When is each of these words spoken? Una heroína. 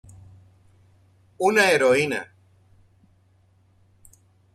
Una 1.49 1.65
heroína. 1.73 2.23